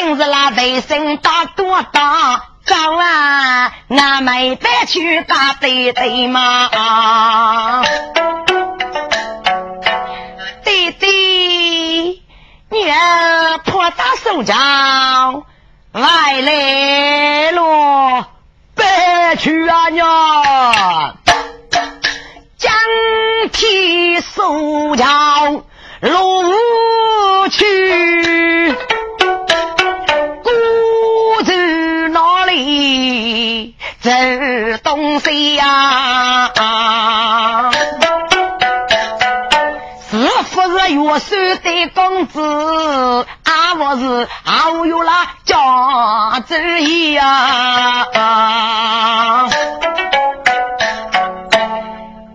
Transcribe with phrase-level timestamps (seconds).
[0.00, 2.44] 嫌真是那卫生大多大。
[2.64, 6.70] 早啊，俺没得去打对对嘛，
[10.62, 12.22] 对对，
[12.68, 14.54] 娘破打手脚
[15.92, 18.26] 来来咯，
[18.76, 21.16] 别去啊娘，
[22.56, 22.72] 将
[23.50, 25.04] 提手脚
[26.00, 28.76] 路去。
[34.00, 34.10] 走
[34.82, 36.50] 东西呀，
[40.10, 42.40] 是不是月收的工资？
[43.44, 45.12] 啊，我是啊，我有了
[45.44, 48.06] 家主意呀，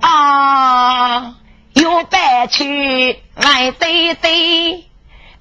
[0.01, 1.35] 啊，
[1.73, 4.84] 有白去来对对，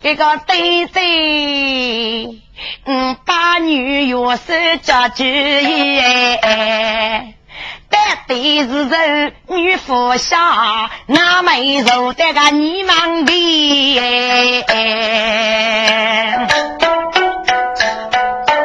[0.04, 2.42] 这个对对。
[2.84, 5.98] 嗯，把女月收家主意，
[7.88, 14.64] 但对是人女夫下，那没受得个你忙的。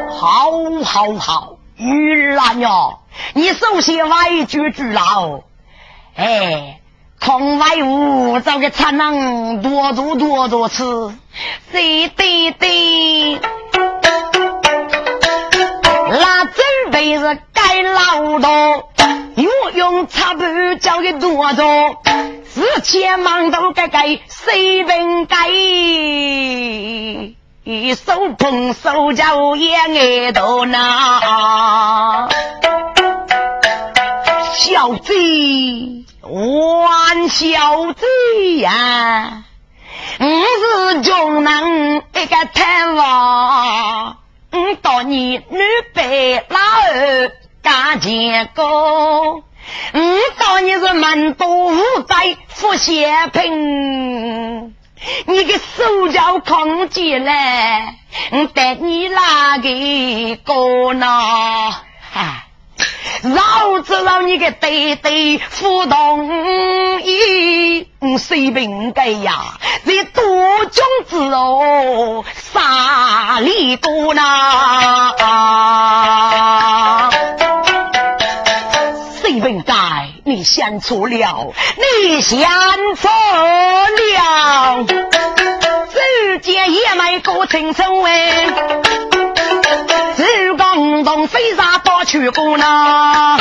[0.09, 0.51] 好，
[0.83, 2.99] 好，好，女儿娘，
[3.33, 5.43] 你首先外句句了，
[6.17, 6.78] 哎，
[7.19, 10.83] 空外物找个才能多做多做吃，
[11.71, 13.39] 对对对。
[16.11, 16.55] 那准
[16.91, 18.83] 备是该劳动，
[19.35, 22.01] 又用插板交给多多，
[22.51, 25.37] 事前忙到该该随便该，
[27.95, 32.27] 手碰手脚也挨到那，
[34.79, 35.13] 小子，
[36.21, 38.05] 玩小子
[38.59, 39.43] 呀，
[40.19, 44.17] 我是穷人一个贪王。
[44.51, 45.59] 我到你女
[45.93, 46.57] 辈老
[46.93, 47.29] 二
[47.61, 48.63] 干钱高，
[49.33, 49.43] 我
[50.37, 54.75] 到你是门多无灾富血贫，
[55.25, 57.95] 你个手脚空起来，
[58.31, 61.05] 我带你哪个过呢？
[62.13, 62.45] 哈！
[63.23, 69.57] 老子让你个对对不同意，随便改呀！
[69.83, 70.23] 你多
[70.65, 72.23] 种子哦，
[72.53, 74.21] 啥里多呢？
[79.21, 79.75] 随便改，
[80.23, 81.53] 你想错了，
[82.03, 82.39] 你想
[82.95, 83.09] 错
[84.15, 84.85] 了，
[85.91, 88.47] 只见也没过青春哎，
[90.15, 91.68] 只讲东飞沙。
[92.09, 93.37] 去过呢，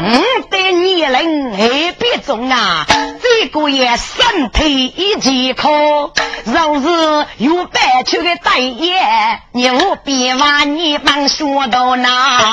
[0.00, 2.84] 嗯，对年龄还别重啊，
[3.22, 6.10] 这个也身体一健康，
[6.44, 8.98] 若是有白去的待业，
[9.52, 12.50] 你我别往你帮说到那。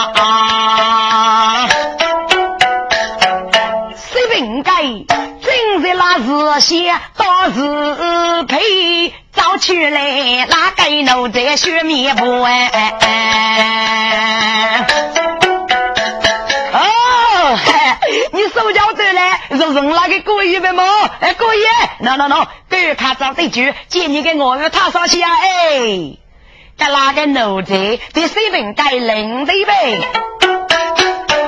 [3.96, 12.72] 谁应该正在那日些到日配，早出来哪个奴在学面部哎？
[16.72, 17.58] 哦，
[18.32, 20.84] 你手脚对来，是人那个故意的吗？
[21.20, 21.64] 哎，故意
[22.00, 25.30] ？no no no，给他找对句，借你给我他上去啊！
[25.42, 26.18] 哎，
[26.78, 30.02] 该哪个奴才得随便该领的呗？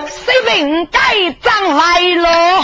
[0.08, 1.00] 谁问该
[1.42, 2.64] 长来了？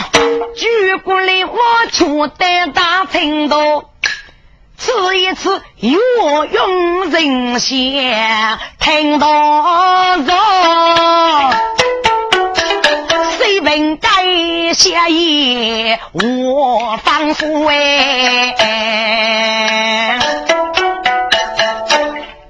[0.56, 1.57] 举过来我
[1.91, 2.06] 却
[2.38, 3.85] 得大程度，
[4.83, 5.62] 此一次
[6.24, 8.18] 我用人血
[8.80, 10.33] 听到着。
[13.38, 17.68] 谁问该下意我仿佛
[18.57, 18.57] 哎，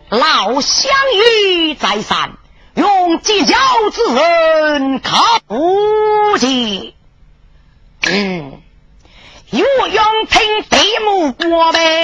[0.08, 2.32] 老相遇再三。
[2.76, 3.58] 用计较
[3.92, 5.18] 之人可
[5.48, 6.96] 不及。
[8.08, 8.61] 嗯，
[9.52, 12.04] 有用听地目过呗。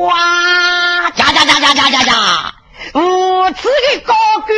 [0.00, 2.54] 哇，加加加加加加加，
[2.92, 4.14] 我此个高
[4.46, 4.52] 官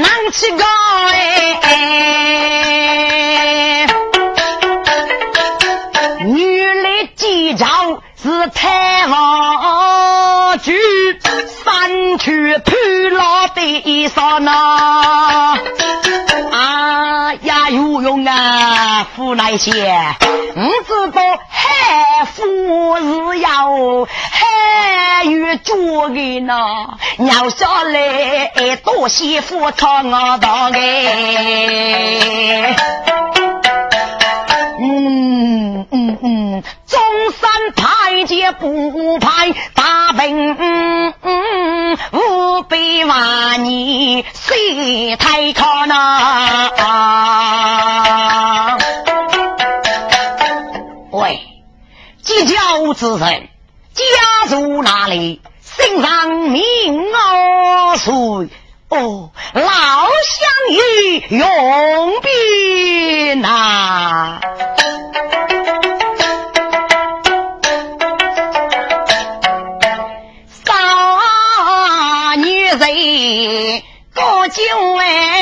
[0.00, 0.64] 难起高
[1.08, 1.16] 哎。
[8.26, 10.76] 是太王举，
[11.64, 12.74] 三去破
[13.12, 15.56] 老的衣裳呐。
[17.70, 19.70] 有用啊，夫那些，
[20.56, 26.54] 我知道海夫是要海有主的呢，
[27.18, 28.50] 要下来
[28.82, 31.46] 多些付出我的哎。
[34.88, 37.00] 嗯嗯嗯，中
[37.32, 40.56] 山太监不派大兵，
[42.12, 42.76] 五百
[43.08, 46.20] 万年谁太可呢？
[51.10, 51.40] 喂，
[52.22, 53.48] 计较之人
[53.92, 55.40] 家住哪里？
[55.62, 56.62] 姓上名
[57.12, 58.12] 哦，谁？
[58.88, 64.40] 哦，老乡与永别呐。
[70.64, 73.82] 少女人
[74.14, 74.62] 高酒
[74.98, 75.35] 哎。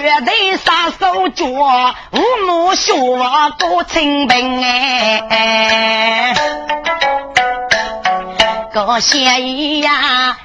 [0.00, 1.44] 想却得杀手脚。
[1.46, 6.34] 我学过清兵哎，
[8.72, 10.36] 个县医呀，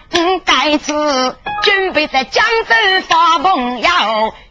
[0.45, 2.73] 该子准备在江州
[3.07, 3.89] 发朋友，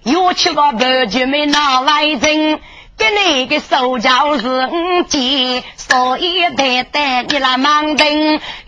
[0.05, 2.61] 又去个白居没拿来人，
[3.03, 8.07] 给那个手脚是五姐，所以得得你来忙等，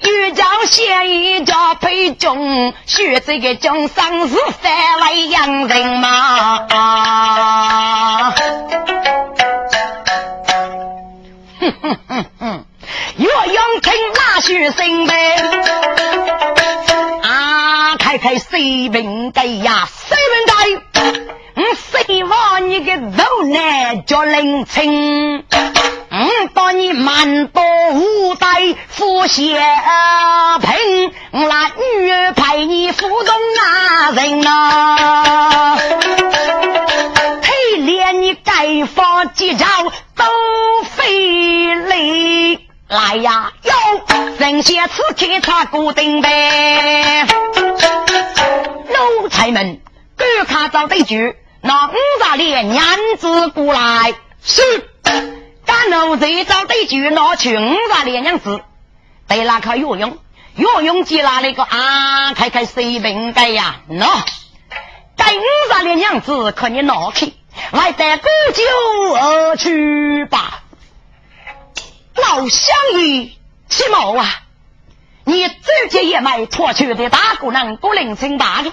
[0.00, 6.66] 又叫县医叫裴忠，学这个江山是翻来洋人嘛。
[11.60, 12.64] 哼哼哼哼，
[13.16, 15.36] 岳阳听那学生呗，
[18.14, 21.02] 开开水瓶盖呀，水瓶盖，
[21.56, 21.64] 嗯，
[22.06, 23.58] 希望你个头呢
[24.06, 28.46] 叫林清，嗯，当你满多无带
[28.86, 29.60] 富血
[30.60, 35.76] 贫，那女儿陪你抚动那人呐。
[37.76, 39.68] 连你盖房结账
[40.16, 40.24] 都
[40.84, 43.52] 费力，来呀！
[43.62, 43.72] 哟，
[44.38, 47.26] 人先此刻他固定呗。
[48.88, 49.80] 奴才们，
[50.16, 52.84] 赶快找对局，拿五十连娘
[53.18, 54.14] 子过来。
[54.42, 54.62] 是，
[55.64, 58.60] 赶奴才找对局，拿去五十连娘子。
[59.26, 60.18] 对那可有用，
[60.56, 64.06] 药用接拿那个啊，开开水瓶盖呀，喏，
[65.16, 65.40] 该五
[65.72, 67.32] 十连娘子可你拿去。
[67.70, 68.62] 来带古酒
[69.14, 70.53] 而去吧，
[72.26, 73.30] 老乡爷，
[73.68, 74.42] 什么啊？
[75.24, 78.72] 你直接也买脱去的大姑娘不能清大的，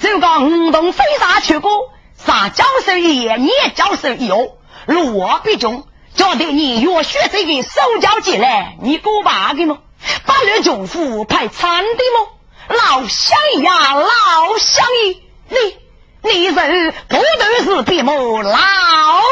[0.00, 9.78] 就讲五洞飞沙去过，啥教授也你也教授有，罗必中，叫得你越学这个手脚起来，你过把的吗？
[10.26, 12.26] 把那政府派餐的吗？
[12.68, 15.16] 老乡爷呀，老乡爷，
[15.48, 15.76] 你。
[16.22, 18.52] 你是不都是比我老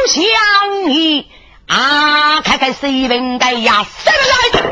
[0.07, 1.31] 乡义
[1.69, 2.41] 啊？
[2.43, 3.87] 看看谁能盖呀？
[4.05, 4.63] 谁来？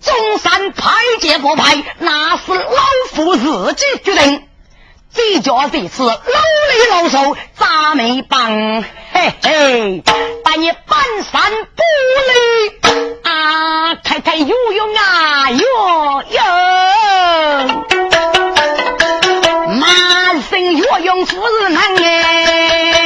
[0.00, 0.90] 中山派
[1.20, 2.80] 结不派，那是老
[3.12, 4.48] 夫自己决定。
[5.12, 6.22] 这家这次老里
[6.90, 8.82] 老手咋没帮？
[9.12, 10.02] 嘿嘿，
[10.44, 11.82] 把你半山不
[12.30, 12.32] 离
[13.28, 13.94] 啊！
[14.02, 15.58] 看看有用啊，有
[16.30, 16.40] 用。
[20.70, 22.99] 岳用夫人哎，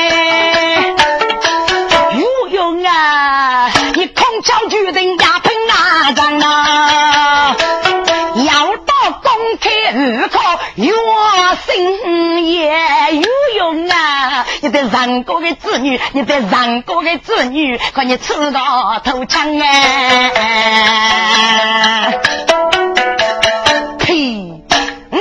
[11.55, 12.69] 生也
[13.13, 13.23] 有
[13.57, 14.47] 用啊！
[14.61, 20.33] 你的人国的子女，你的人国的子女，看你吃到头枪哎！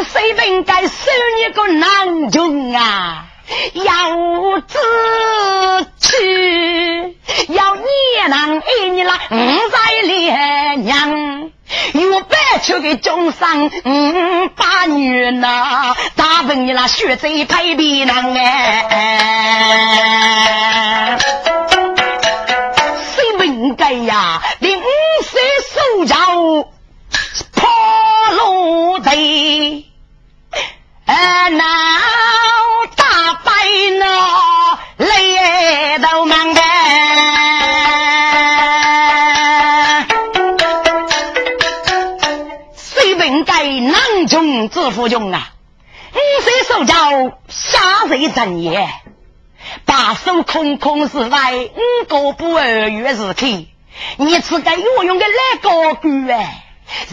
[0.05, 0.89] 谁应该收
[1.37, 3.25] 你个囊中啊？
[3.73, 3.85] 要
[4.61, 4.77] 知
[5.99, 7.17] 去，
[7.49, 7.81] 要你
[8.29, 9.37] 能爱你那五
[9.69, 11.51] 在连娘，
[11.93, 18.89] 有白出的终生五八女呐，咋问你那血贼配比能哎？
[23.15, 24.41] 谁问该呀？
[24.59, 25.41] 临水
[25.73, 26.15] 手脚
[27.53, 27.69] 破
[28.37, 29.85] 路贼，
[31.05, 31.93] 哎那。
[37.75, 37.82] 自
[44.91, 45.49] 负穷啊！
[46.13, 48.89] 五岁受教，杀贼正业，
[49.85, 53.67] 把手空空是来，五个不二月是去。
[54.17, 56.63] 你是该游泳的哪个鬼哎？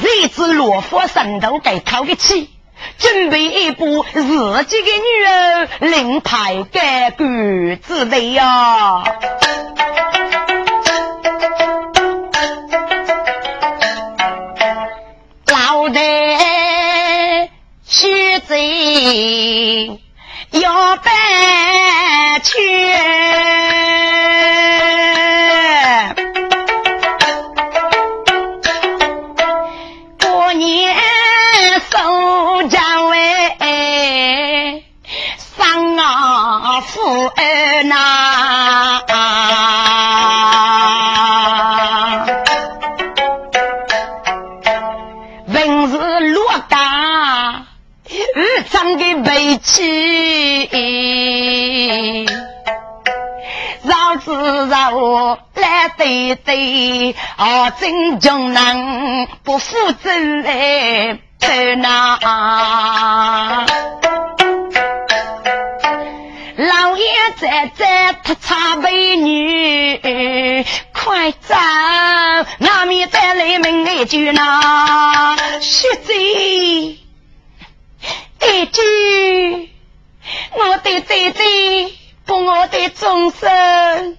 [0.00, 2.50] 谁知落火神都该掏得起，
[2.98, 9.04] 准备一部自己的女儿另派给鬼子的呀！
[20.50, 22.58] 要搬去，
[56.10, 60.10] 对对，啊，真穷人不负责
[60.42, 62.18] 来走那。
[66.56, 67.04] 老爷
[67.36, 76.98] 在在他茶美女，快走，外面再来门一句呐，学贼。
[78.42, 79.70] 一句，
[80.54, 84.18] 我的弟弟，不我的终身，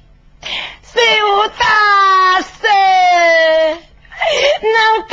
[0.83, 2.47] 谁无大事，
[4.61, 5.07] 能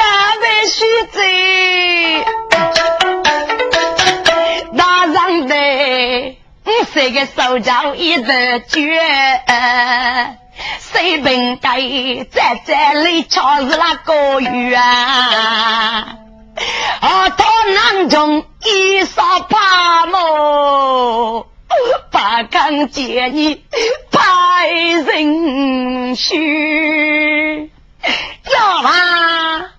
[0.69, 2.25] 干为虚贼？
[4.77, 5.55] 大上的，
[6.93, 9.01] 谁个手脚一直绝？
[10.79, 11.79] 谁本该
[12.31, 14.77] 在这里瞧是那个月？
[14.77, 16.19] 啊，
[17.01, 17.45] 到
[17.75, 21.47] 南中一扫八毛，
[22.11, 23.65] 八刚见你
[24.11, 27.71] 百人须，
[28.53, 29.71] 要吗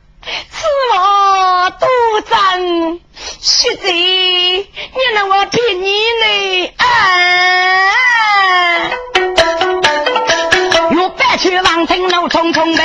[0.51, 1.85] 此我独
[2.29, 2.99] 占
[3.41, 4.67] 须贼，你
[5.13, 5.87] 让我骗你
[6.21, 6.73] 呢？
[6.77, 6.85] 啊！
[10.91, 12.83] 有白去王庭怒冲冲呗。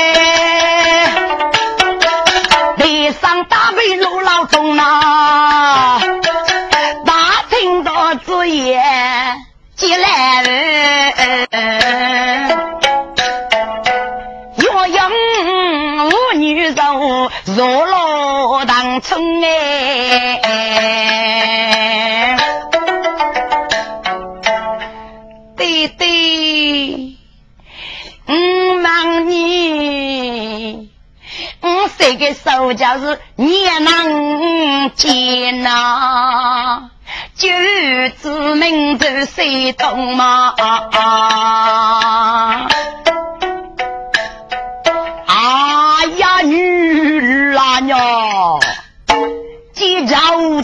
[3.21, 6.01] 上大北路老中呐，
[7.05, 8.83] 大听到子言
[9.77, 10.43] 进来
[17.57, 20.41] 柔入罗当村哎，
[25.57, 27.19] 弟弟，
[28.27, 30.91] 嗯，望你。
[31.61, 36.91] 我这个手脚是年能见呐，
[37.37, 37.49] 九
[38.17, 40.55] 子名字谁懂吗？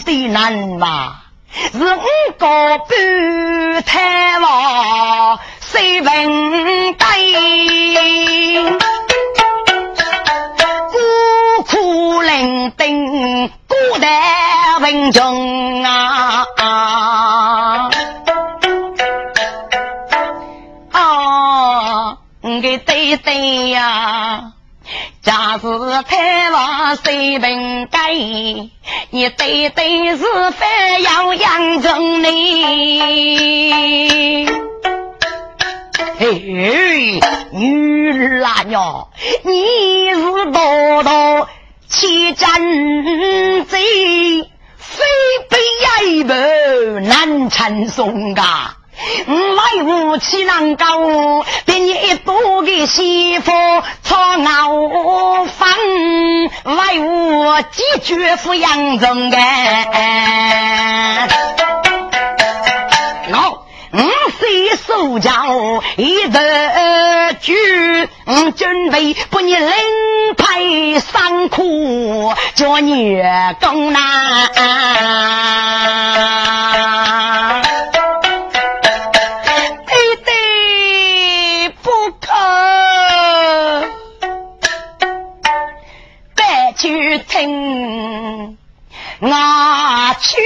[0.03, 1.15] 的难嘛，
[1.71, 2.01] 是五
[2.37, 2.45] 个
[2.79, 7.05] 半太王，谁问对？
[11.67, 14.07] 苦伶仃，古代
[14.81, 16.45] 文穷啊！
[20.93, 24.53] 哦，我的弟弟呀，
[25.21, 25.67] 假是
[26.07, 28.15] 太王谁本该？
[29.11, 32.89] 你对对是非要养着你。
[36.17, 37.19] 嘿，
[37.51, 39.05] 女儿啊呀，
[39.43, 41.47] 你是多多
[41.87, 43.79] 欺真贼，
[44.77, 45.03] 非
[45.49, 45.59] 被
[46.07, 46.35] 一辈
[47.01, 48.33] 难缠送
[49.25, 49.33] 噶。
[49.55, 53.51] 外无岂能够给你一多的媳妇
[54.03, 55.69] 操熬饭？
[56.63, 59.37] 外无几绝夫养中的。
[63.93, 63.99] 我
[64.39, 65.31] 虽说手脚
[65.97, 67.53] 一得举，
[68.55, 69.73] 准备不你另
[70.37, 73.21] 派三苦，叫你
[73.59, 74.01] 更难。
[89.23, 89.27] 我
[90.19, 90.41] 劝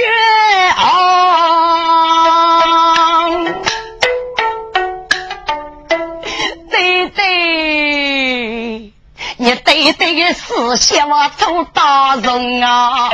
[6.68, 8.92] 对对，
[9.38, 13.10] 你对对的思想我做大人啊，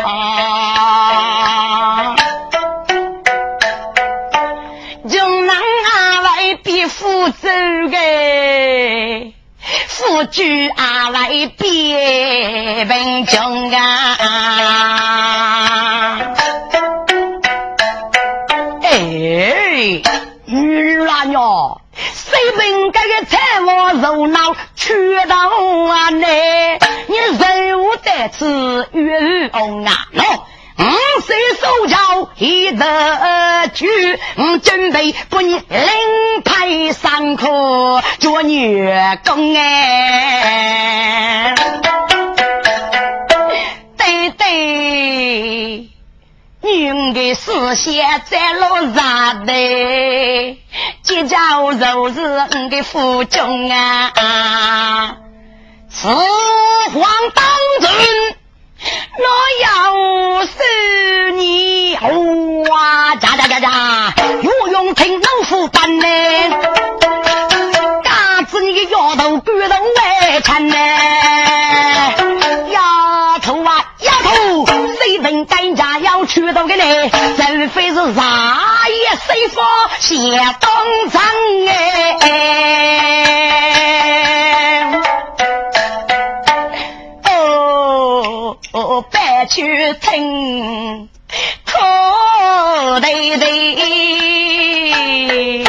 [5.09, 7.49] 就让俺来比负责
[7.89, 9.33] 的。
[9.95, 14.17] 夫君啊，来别贫穷啊！
[18.83, 18.99] 哎，
[20.47, 21.83] 女儿啊哟，
[22.15, 26.25] 谁本该个财旺热闹，缺到啊你，
[27.09, 30.07] 你人无得此与翁啊。
[30.79, 33.87] 五岁手脚一得去，
[34.37, 35.63] 我准备不你领
[36.45, 38.91] 派三科做女
[39.25, 41.55] 工哎，
[43.99, 45.89] 对对，
[46.63, 49.53] 女的视线在路上的，
[51.03, 55.17] 结交就是我的夫君啊，
[55.91, 57.45] 此皇当
[57.81, 57.93] 尊。
[59.19, 59.25] 我
[59.63, 59.67] 要
[60.45, 63.67] 是你哇，喳喳喳喳，
[64.43, 66.07] 又用听老夫班呢，
[68.03, 70.75] 嘎子你个丫头，骨头外穿呢，
[72.71, 74.67] 丫头啊丫头，
[74.99, 77.11] 谁问干家要娶到个呢？
[77.37, 79.65] 真非是啥也谁说
[79.99, 80.71] 写当
[81.11, 81.21] 真
[81.69, 82.19] 哎。
[88.73, 91.11] 我白去听，
[91.67, 95.65] 可对对，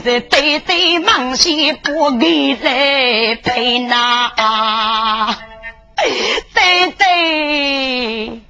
[0.00, 4.32] 是对对忙些不给在陪那，
[6.54, 8.40] 对对，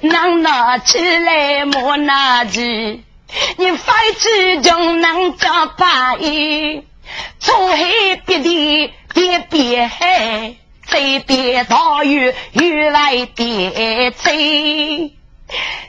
[0.00, 3.04] 能拿起来莫拿去，
[3.58, 6.82] 你非之中能找把一，
[7.38, 10.56] 初黑别的别别黑。
[10.90, 14.36] 这边大雨，雨来点吹。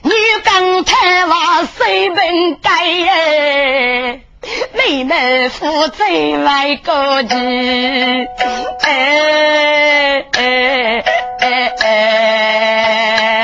[0.01, 0.11] 你
[0.43, 4.21] 刚才话谁本该耶？
[4.73, 7.35] 妹妹负责来过去。
[8.81, 11.03] 哎哎
[11.39, 13.38] 哎哎！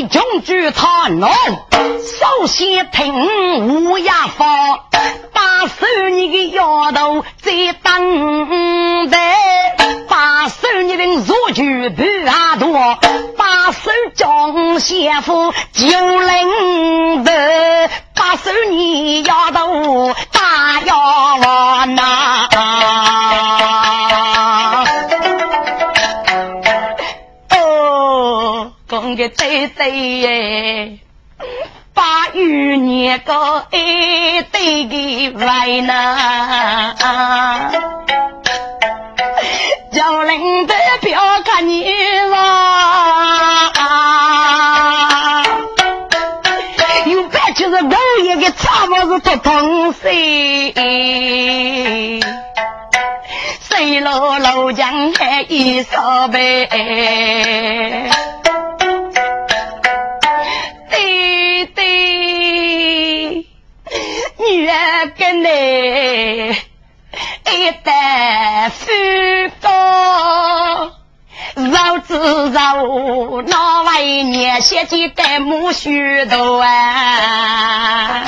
[0.00, 1.28] 本该穷举他侬。
[2.00, 4.80] 首先听乌鸦放，
[5.32, 9.36] 把手你的丫头在等待，
[10.08, 12.98] 把手你的入去不阿多，
[13.36, 20.96] 把手将先夫救领的，把手你丫头大丫
[21.36, 22.48] 王呐，
[29.16, 30.98] 个对对耶。
[31.92, 36.94] 把与你个一对的外呢，
[39.92, 41.90] 叫人代表看你
[42.30, 43.70] 啦，
[47.06, 50.72] 有白就是老爷的差不是不同谁，
[53.60, 56.68] 谁老老将还一烧呗。
[64.70, 68.86] 女儿跟你一代富
[69.60, 70.92] 高，
[71.56, 78.24] 绕子肉，那位年些几代母许多啊，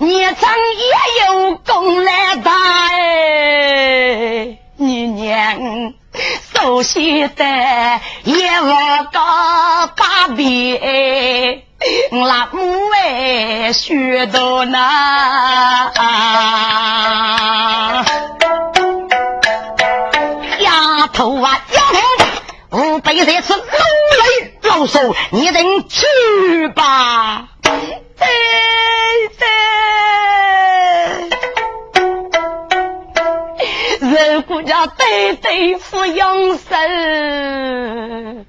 [0.00, 2.52] 年长也有功来大
[2.90, 5.94] 哎，你娘
[6.52, 7.44] 首先的
[8.24, 9.20] 也我个
[9.94, 11.62] 把柄。
[12.10, 15.92] 老母哎，学到那
[20.60, 21.80] 丫头啊，丫
[22.70, 27.48] 头，我背这次老累老手，你等去吧。
[27.62, 28.26] 对
[34.00, 38.45] 对，如果叫对对付永生，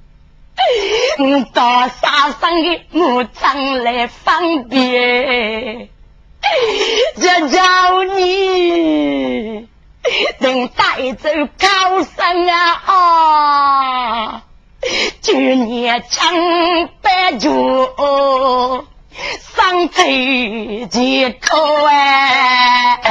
[1.20, 5.90] 我到沙上的墓葬来方便，
[7.16, 9.68] 这叫你
[10.40, 14.44] 能带走高升啊！
[15.22, 16.34] 去年长
[17.02, 17.90] 白猪。
[19.40, 20.04] 上头
[20.92, 23.02] 几口哎，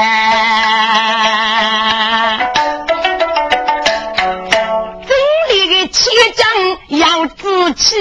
[7.76, 7.96] 要自气，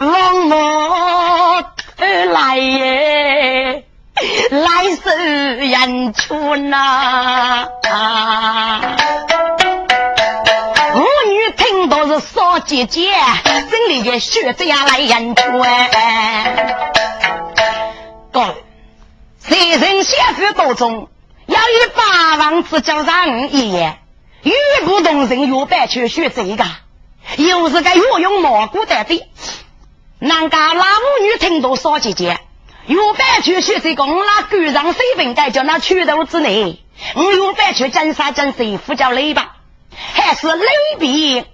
[0.00, 0.56] 王母
[2.32, 3.84] 来耶，
[4.50, 7.68] 来是演出呐。
[12.20, 16.92] 少姐姐，心里的学这样来演出哎！
[18.30, 18.54] 各，
[19.40, 21.08] 谁人先夫当中，
[21.46, 23.98] 要与八王子交上一言，
[24.44, 24.52] 语
[24.84, 26.64] 不同人又白去学这个，
[27.36, 29.26] 又是个御用蘑菇的的。
[30.18, 32.38] 难家那母女听到少姐姐，
[32.86, 36.78] 又白去学这个，我那赶上水平该叫那拳头之内，
[37.14, 39.56] 我又白去真杀真谁夫叫雷吧，
[40.12, 40.66] 还是雷
[40.98, 41.44] 比？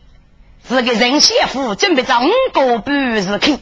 [0.68, 3.59] 是个人媳妇，准备找五个半日去，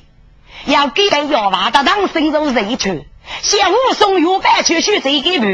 [0.66, 3.06] 要给个药娃的当深入人群，
[3.40, 5.46] 先武松有办去学这个步，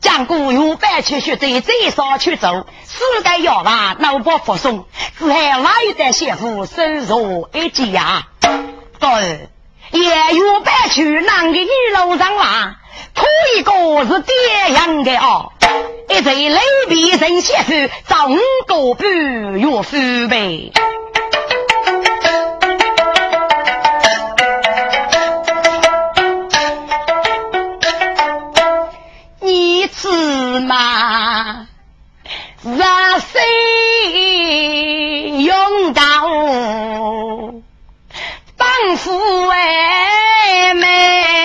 [0.00, 4.86] 将古有办去学这最少去走，四个药娃脑不服送，
[5.18, 8.28] 只还外一代媳妇深入一计呀。
[8.98, 9.48] 对，
[9.90, 12.76] 也有办去那个女楼上娃，
[13.14, 13.72] 可一个
[14.04, 15.52] 是爹养的哦。
[16.08, 17.72] 一对雷比人媳妇，
[18.06, 20.72] 找五个半月父辈。
[29.98, 31.66] 是嘛？
[32.62, 33.40] 让谁
[35.42, 36.02] 用到？
[38.58, 41.35] 帮扶哎妹。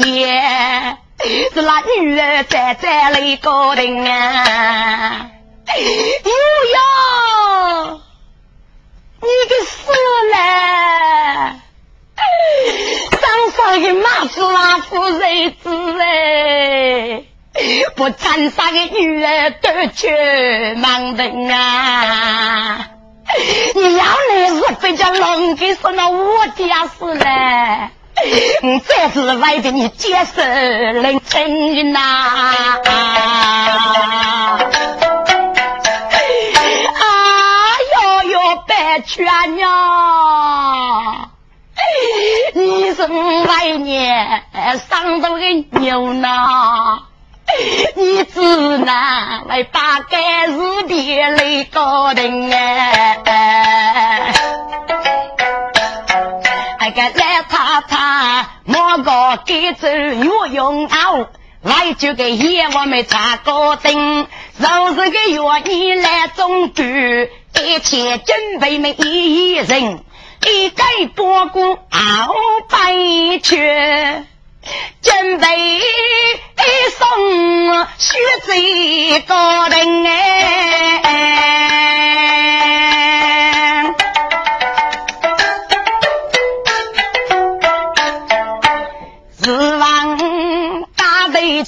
[0.00, 0.96] 到言，
[1.52, 5.30] 是那女儿在在泪高停啊！
[6.24, 6.32] 哟
[6.74, 8.00] 哟，
[9.20, 9.92] 你个死
[10.32, 10.34] 嘞！
[13.20, 17.24] 当上的马子拉夫日子哎！
[17.94, 20.08] 不残杀的女儿都去
[20.76, 22.88] 盲人啊！
[23.74, 27.90] 你要来是非叫龙给说那我家事嘞，
[28.86, 32.00] 这是为的你接受人情呐！
[36.98, 37.00] 啊
[37.94, 38.34] 哟哟，
[38.66, 39.24] 白圈
[39.56, 39.68] 呀！
[42.54, 44.42] 你是外年
[44.88, 45.44] 上头的
[45.80, 46.28] 牛呢？
[47.96, 54.32] 你只能来把该日别来搞定哎！
[58.72, 61.26] 他莫个给走又用熬，
[61.62, 64.26] 来就给爷我们查搞定，
[64.60, 70.04] 就是个月你来中举，一切准备没一人，
[70.46, 72.34] 一改波谷熬
[72.68, 72.94] 白
[73.42, 73.56] 去。
[75.02, 75.80] 准备
[76.98, 81.00] 送血贼高人哎，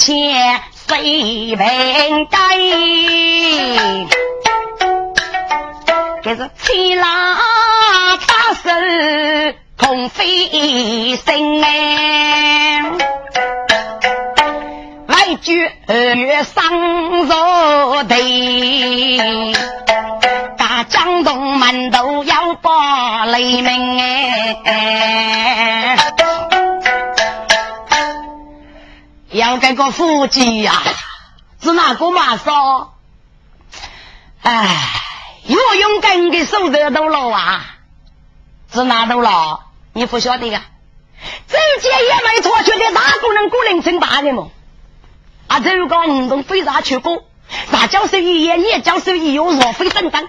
[0.03, 2.37] 大队前谁平该？
[6.23, 7.07] 这是七郎
[8.27, 8.71] 大手。
[9.77, 12.83] 空飞声哎，
[15.07, 19.45] 来句二月上朝地，
[20.57, 22.71] 大江东门都要报
[23.27, 24.01] 雷鸣
[24.65, 25.97] 哎，
[29.43, 30.81] 要这个夫妻呀，
[31.61, 32.95] 是哪个马少？
[34.41, 34.77] 哎，
[35.47, 37.65] 又勇敢的手得到了啊，
[38.73, 39.65] 是哪头了？
[39.95, 40.63] 你不晓得呀？
[41.49, 44.51] 周杰也没错，觉得哪个人孤零称霸的嘛？
[45.49, 47.25] 啊，这个运动非常去过，
[47.73, 50.23] 大教授一言，也教授一有若非正当，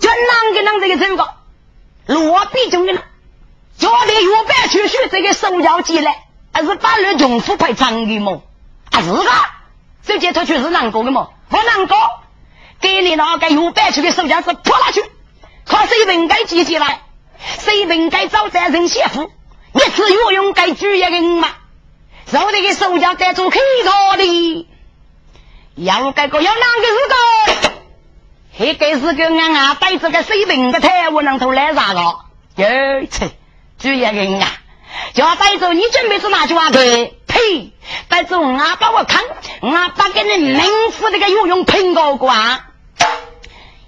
[0.00, 1.34] 就啷个啷这个这个
[2.06, 3.00] 落笔中的呢？
[3.78, 6.24] 叫你越白去学这个手脚技来，
[6.58, 8.42] 还是把那穷苦快长的么？
[8.90, 9.30] 啊，是个，
[10.04, 11.32] 周杰他确实难过的么？
[11.48, 11.96] 不难过，
[12.80, 15.04] 给你那个有白去的手脚是泼下去，
[15.64, 17.02] 靠谁应该记起来？
[17.60, 19.30] 谁应该找责任媳妇？
[19.72, 21.46] 你只有用该主一人嘛？
[22.26, 24.66] 手里的手脚该做开头的，
[25.76, 27.70] 要该个要哪个是个？
[28.58, 32.00] 还该是个俺俺带着个水平的台我能头来啥个？
[32.56, 33.30] 有切，
[33.78, 34.50] 主一人啊！
[35.14, 37.18] 叫带着你准备是哪句话对？
[37.26, 37.72] 呸！
[38.08, 39.22] 带着我把我看，
[39.60, 42.66] 我把给你弄死这个游泳苹果瓜，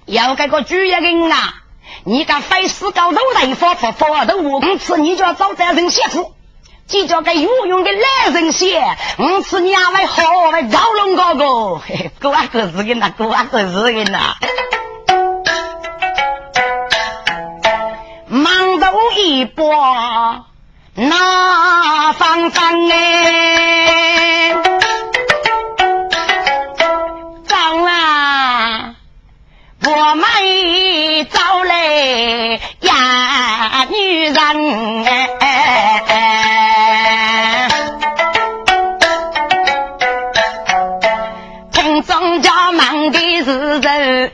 [0.05, 1.55] 要给个主一人啊！
[2.03, 6.31] 你敢非死搞头来发发发的武功吃，你就要找这人媳妇；
[6.87, 8.81] 即叫个有用的男人些，
[9.17, 11.81] 我吃你还会好为赵龙哥哥，
[12.19, 14.35] 哥啊哥是个那哥啊哥是个那，
[18.27, 19.71] 忙到一波
[20.93, 24.55] 那方方哎。
[29.83, 30.25] 我们
[31.29, 35.05] 找来呀，女人
[35.39, 35.39] 哎，
[41.71, 44.31] 听众家忙的是人，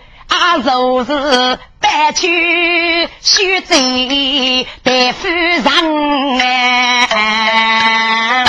[0.63, 8.45] 就是白去须贼的夫人哎，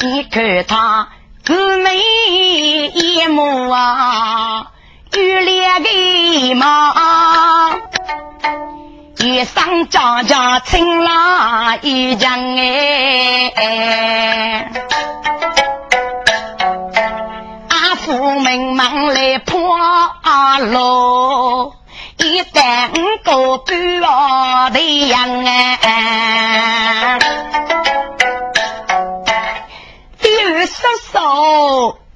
[0.00, 1.08] 你看他。
[1.44, 1.96] 姊妹
[2.94, 4.68] 一母啊，
[5.14, 6.94] 玉脸的嘛，
[9.18, 13.52] 一生家家亲拉一将哎，
[18.04, 19.78] 父们忙来破
[20.58, 21.74] 路，
[22.18, 22.90] 一旦
[23.22, 23.72] 个不
[24.70, 27.18] 的样哎。
[30.66, 31.18] 叔叔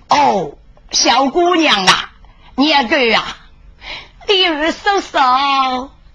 [0.09, 0.53] 哦，
[0.90, 2.11] 小姑娘啊，
[2.74, 3.37] 二哥啊，
[4.27, 5.18] 第二叔叔，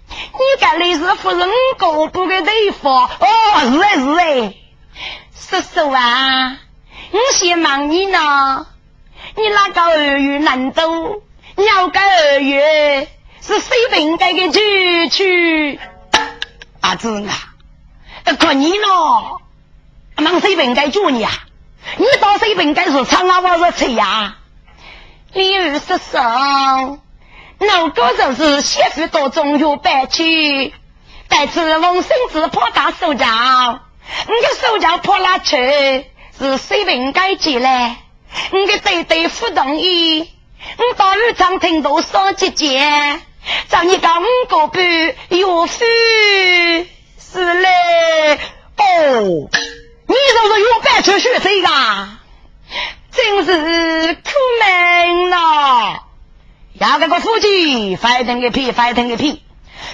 [0.09, 3.09] 你家里是夫人过不的地方哦，
[3.71, 4.55] 是哎是哎，
[5.35, 6.57] 叔叔啊，
[7.11, 8.67] 我先忙你呢，
[9.35, 11.23] 你那个二月难度，
[11.57, 13.07] 要个二月
[13.41, 15.79] 是谁应该的去去？
[16.81, 17.33] 阿子啊，
[18.39, 18.85] 可你呢？
[20.17, 21.31] 忙谁应该救你啊？
[21.97, 24.37] 你到水平该是长啊，我是吹呀。
[25.33, 26.99] 李二叔叔，
[27.57, 30.73] 那个就是媳妇到中药办去，
[31.27, 33.25] 带次王孙子破大手脚，
[34.27, 36.05] 你的手脚破了去，
[36.37, 37.97] 是水平该进来。
[38.51, 43.21] 你的对对不同意，你到院长听到说姐姐，
[43.69, 44.83] 叫你讲五个半
[45.29, 45.83] 有福
[47.19, 48.39] 是嘞
[48.77, 49.49] 哦。
[50.05, 51.69] 你就是有白出血谁个？
[53.11, 55.99] 真是苦命呐！
[56.73, 59.41] 要这个夫妻翻腾个屁，翻腾个屁！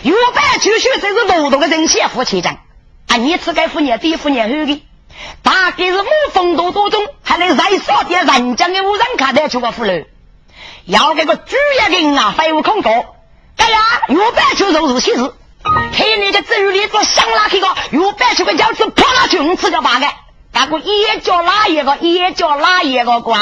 [0.02, 2.58] 有白出血谁是劳动的人先夫妻讲
[3.08, 3.18] 啊！
[3.18, 4.84] 你吃该夫年，第夫年后的，
[5.44, 10.06] 大概是无风度多中，还能再少点人家的无人看得出个妇女。
[10.86, 12.92] 要这个主要人啊，废物空过，
[13.58, 15.34] 哎呀，有白出就是喜事。
[15.62, 20.08] 看你个子女，做香辣去个，又摆出个轿子跑了去，我吃个八个，
[20.52, 23.42] 那个也叫哪一个，也叫哪一个官？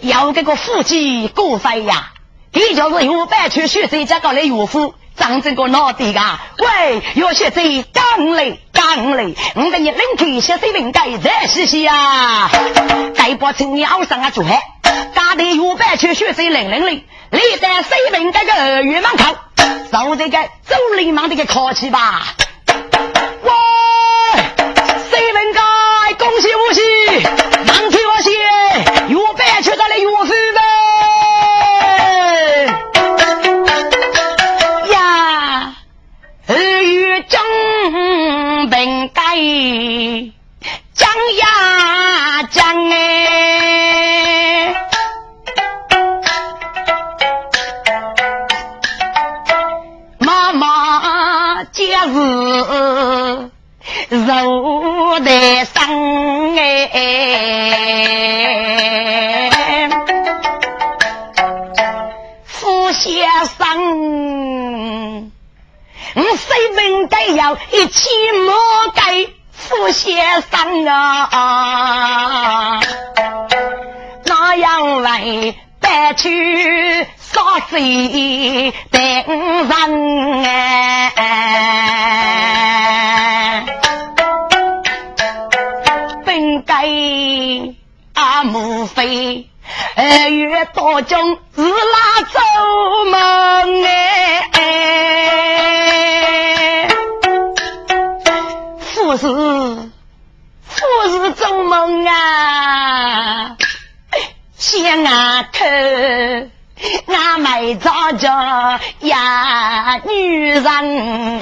[0.00, 2.12] 要这个夫妻过岁呀，
[2.52, 6.40] 这就是又摆出学生家搞的岳父，长这个脑袋噶。
[6.58, 12.50] 喂，有学生刚来刚来，我给你领开些水平盖再洗洗呀，
[13.16, 14.62] 盖把青鸟上啊做海，
[15.14, 19.36] 家里又摆出学生零零零，你在水平盖个月门口。
[19.92, 22.22] 走这个走流氓这个客气吧！
[22.66, 23.50] 喂，
[25.10, 26.80] 谁们该恭喜恭喜，
[27.66, 28.32] 忙替我谢，
[29.08, 30.24] 岳白去到了岳父
[39.72, 40.32] 该
[40.94, 44.74] 张呀张哎。
[52.04, 52.10] 是
[54.26, 56.90] 肉的生哎，
[62.92, 65.32] 先生，
[66.14, 68.06] 我谁问的也要一起
[68.44, 68.52] 莫
[68.94, 69.34] 给
[69.68, 72.80] 富先生啊，
[74.24, 79.00] 那样为白去杀贼等
[79.68, 80.44] 人
[81.14, 81.24] 哎，
[86.24, 86.84] 本该
[88.14, 89.48] 阿母妃。
[89.94, 92.40] 二月多中日拉走
[93.10, 94.50] 门哎，
[99.12, 103.58] 不是，不是做梦啊，
[104.56, 105.58] 先啊口
[107.08, 111.40] 俺没找着呀女人，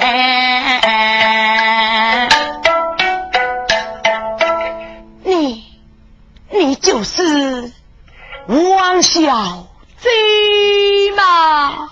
[5.23, 5.63] 你
[6.49, 7.71] 你就是。
[8.47, 10.09] 王小贼
[11.15, 11.89] 嘛，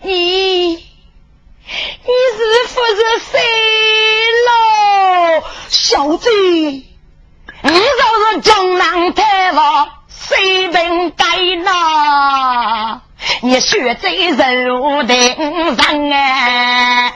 [0.00, 2.42] 你你是
[2.74, 3.38] 不是谁？
[5.72, 6.84] 小子，你
[7.62, 11.24] 就是江南太王，谁本该
[11.64, 13.00] 拿？
[13.40, 14.28] 你血贼
[14.64, 17.12] 肉的人哎！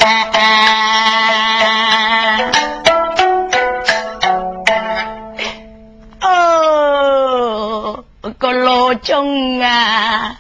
[8.38, 10.38] 个老钟啊，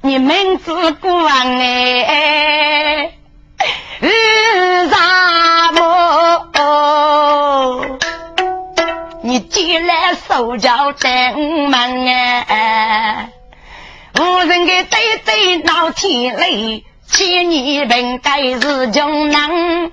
[0.00, 3.12] 你名字古王哎，
[4.00, 4.96] 日啥
[9.50, 13.30] 进来手脚登门哎，
[14.18, 19.92] 无人给对对闹天雷，千年本该是穷人，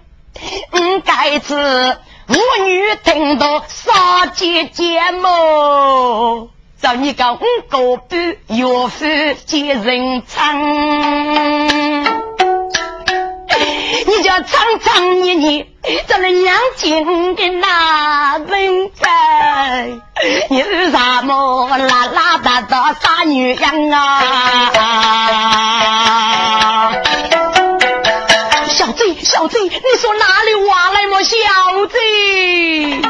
[0.71, 6.49] 嗯，该是妇女听到杀姐姐么？
[6.81, 7.39] 找你个五
[7.69, 9.05] 个半岳父
[9.45, 10.45] 接人称，
[14.17, 15.67] 你叫长长年年，
[16.08, 19.89] 这了娘亲的那人在，
[20.49, 24.21] 你是啥么啦啦哒哒傻女人啊？
[28.69, 31.21] 小贼小贼，你说哪里话来么？
[31.21, 31.36] 小
[31.88, 33.01] 贼。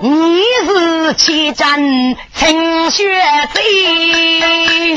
[0.00, 1.80] 你是七战
[2.36, 3.20] 陈雪
[3.52, 4.94] 贼，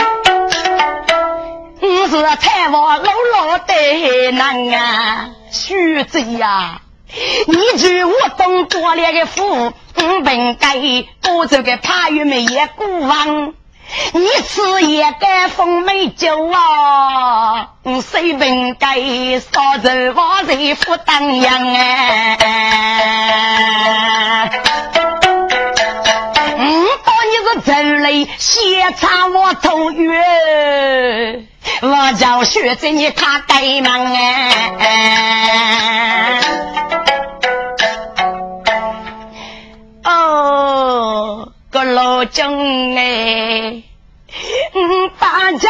[1.81, 6.81] 你是太王老老的男啊，雪贼呀！
[7.47, 10.75] 你知我东多了个福，我本该
[11.21, 13.53] 多这个怕玉梅也孤王。
[14.13, 18.95] 你吃也该封美酒啊，我谁本该
[19.39, 22.37] 烧肉往人府当阳哎。
[28.09, 31.45] 走来先插我头月，
[31.81, 34.49] 我叫学着你看该忙哎。
[40.03, 43.83] 哦，个老钟哎，
[45.19, 45.69] 大家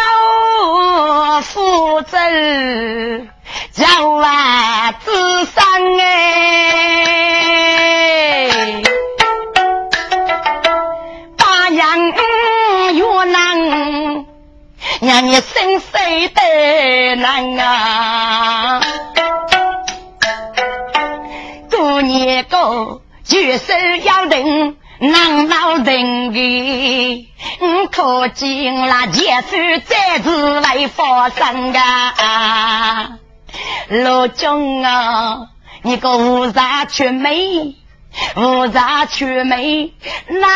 [1.42, 2.18] 负责
[3.74, 4.24] 叫我
[5.04, 5.64] 自伤
[6.00, 6.16] 哎。
[13.00, 14.26] 越难
[15.00, 18.82] 让你心碎的难啊！
[21.72, 27.28] 过年过就是要人难闹人的，
[27.90, 33.12] 可见那结束再次会发生啊！
[33.88, 35.48] 老钟啊，
[35.84, 37.76] 你个乌纱却美，
[38.38, 39.92] 乌纱却美，
[40.28, 40.48] 那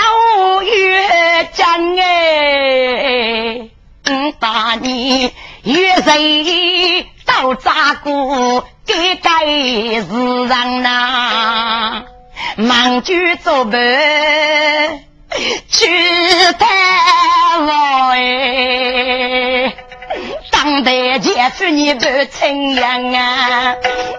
[0.51, 3.69] 我越讲哎。
[4.39, 5.31] 把你
[5.63, 10.07] 月谁到扎过给该世
[10.47, 12.03] 人呐？
[12.57, 13.79] 忙去做伴
[15.69, 15.87] 去
[16.59, 19.73] 探望哎，
[20.51, 23.75] 当代结束你不亲人啊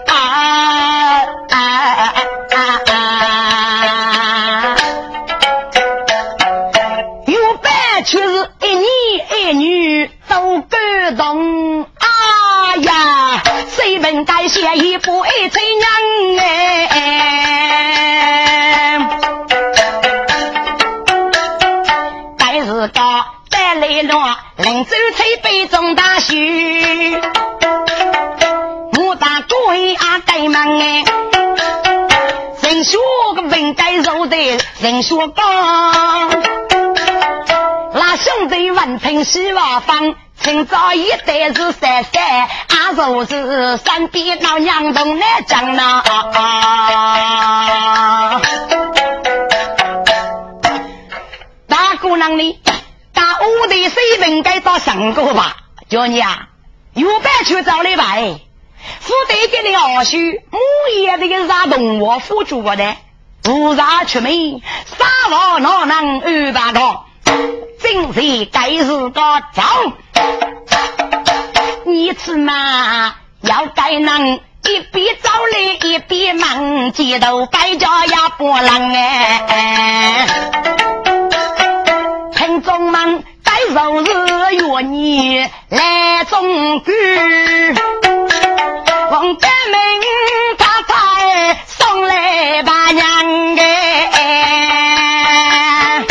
[0.07, 0.15] 啊
[1.51, 2.13] 啊
[2.51, 4.75] 啊啊！
[7.25, 8.85] 有伴却是一年。
[9.37, 18.44] 一女都感动，啊呀，谁本该写一部爱情人哎？
[23.95, 26.33] 带来了林州翠杯中大秀，
[28.91, 31.05] 牡丹贵啊该忙哎，
[32.61, 32.99] 人说
[33.35, 34.35] 个本该肉的，
[34.81, 35.41] 人说高。
[38.17, 46.03] 兄弟闻听喜瓦方，今朝一代是三三，俺就是山边老娘东来讲呐。
[51.67, 52.59] 大姑娘你
[53.45, 55.55] 大屋的水平该到上过吧？
[55.87, 56.47] 叫你啊，
[56.95, 58.15] 有办去找你吧？
[58.99, 60.59] 副队给你二叔我
[60.99, 62.95] 也这个啥动物辅助我的，
[63.43, 67.05] 不杀出门，杀我哪能安排到？
[67.83, 69.21] 正是该是个
[69.53, 69.63] 早，
[71.85, 80.27] 你吃嘛要该能一边走来一边忙，街头该家也不能哎，
[82.35, 83.23] 听众们。
[83.73, 84.05] 昨日
[84.55, 85.39] 约你
[85.69, 86.91] 来中举，
[89.11, 89.79] 王德明
[90.57, 93.57] 他才送来把娘
[94.11, 96.03] 哎，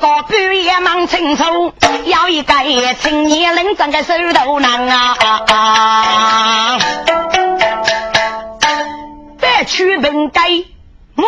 [0.00, 1.72] 个半夜忙清楚，
[2.04, 2.54] 要一个
[3.00, 6.78] 青年人长个手头难啊，
[9.40, 10.42] 别去问该
[11.16, 11.24] 我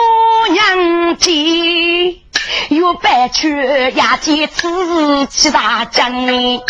[0.49, 1.78] 娘亲。
[2.95, 6.63] 白去呀，见此七大将呢，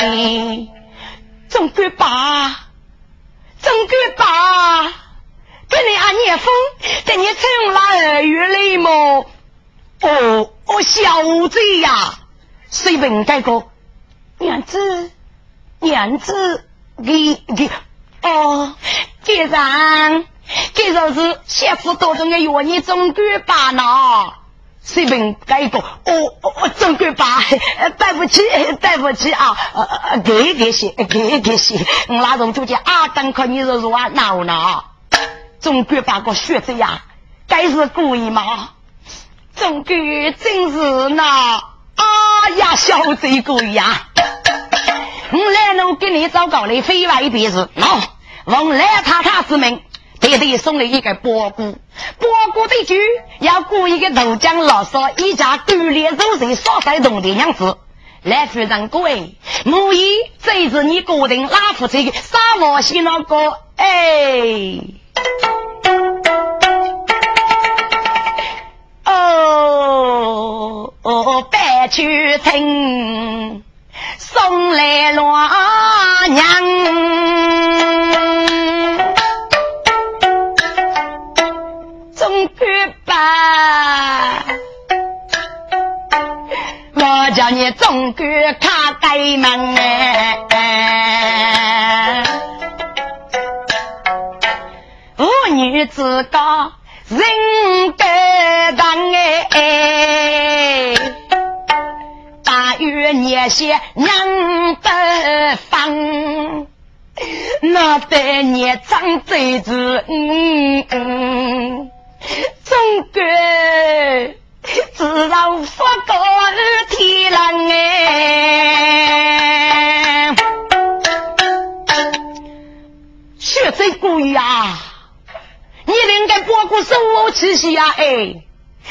[1.48, 2.48] 总归把，
[3.60, 4.82] 总归把，
[5.68, 6.52] 跟你阿聂风，
[7.04, 9.26] 给你成了二月雷么？
[10.00, 12.18] 哦哦，小子呀，
[12.70, 13.66] 谁问这个
[14.38, 15.10] 娘子？
[15.80, 16.64] 娘子，
[16.96, 17.70] 你你
[18.22, 18.74] 哦，
[19.22, 20.24] 既然
[20.74, 23.82] 既然是媳妇多中的药，你总归把呢？
[24.90, 25.84] 随便改一个，哦
[26.40, 27.42] 哦，总归把，
[27.98, 28.40] 对不起，
[28.80, 29.54] 对不起啊，
[30.24, 31.78] 给给些，给给些，
[32.08, 34.84] 那种就叫啊，等可你是说闹呢？
[35.60, 37.02] 总归把个学子呀，
[37.46, 38.70] 该是故意吗？
[39.54, 41.64] 总归真是那，啊
[42.56, 44.08] 呀，小贼故意呀！
[45.32, 48.00] 我来了，给你找个来非外一辈子，喏，
[48.46, 49.82] 奉来太太之命。
[50.20, 51.72] 爹爹送了一个包谷，
[52.18, 52.94] 包谷的主
[53.40, 57.78] 要雇一个豆浆老少，一家锻炼肉身、少晒动的样子。
[58.22, 60.08] 来夫人各位，我以
[60.42, 64.80] 这是你个人拉夫这个沙漠西那个哎，
[69.04, 73.62] 哦哦，白去听
[74.18, 75.22] 送来了
[76.28, 76.67] 娘。
[88.20, 88.24] 你
[88.58, 88.67] 总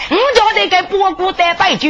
[0.09, 1.89] 我叫你给保护带白酒，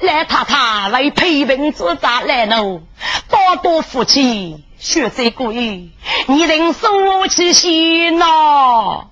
[0.00, 2.80] 来太太为陪病之灾来喽，
[3.28, 5.92] 多多福气，血贼故意，
[6.26, 9.04] 你能手无气息喏。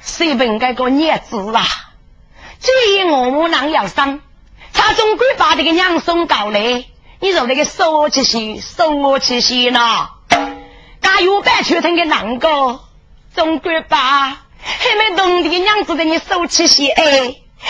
[0.00, 1.64] 谁本该个孽子啊！
[2.60, 4.20] 至于我母娘要生，
[4.72, 6.84] 他总归把这个娘送到来。
[7.20, 10.08] 你说那个手气息，手气息呢？
[11.00, 12.80] 家有办出成个男个，
[13.34, 17.04] 总归把还没动的娘子的你手气息哎！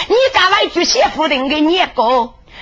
[0.08, 2.02] 你干来句媳妇的个孽个，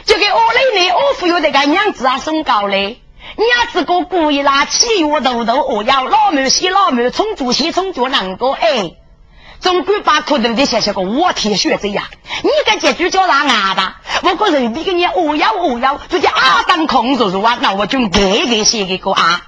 [0.04, 2.96] 就给我奶奶我父有这个娘子啊送到来。
[3.36, 8.92] 娘子个故意拿起药豆豆，我要老母洗老母，冲煮洗冲煮男个哎！
[9.60, 12.04] 总归把苦头的写写个我贴血这样，
[12.42, 14.00] 你个结局叫啥啊吧？
[14.22, 19.42] 我个人比个你哦要哦要，就叫阿当空如如啊，那我就给给写一个啊。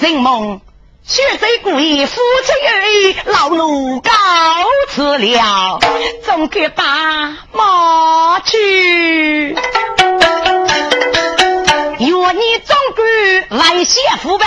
[0.00, 0.60] 人梦
[1.06, 4.10] 血贼故意，夫妻而已，老奴告
[4.88, 5.78] 辞了，
[6.24, 6.84] 总归把
[7.52, 9.54] 马去。
[12.00, 13.06] 若你总管
[13.50, 14.46] 来谢福吧，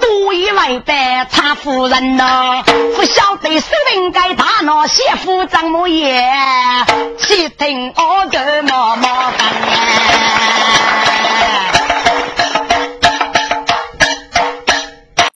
[0.00, 2.62] 多以为白差夫人呐，
[2.94, 6.24] 不晓得是应该大闹谢福怎么也，
[7.18, 9.48] 且听我的妈妈讲。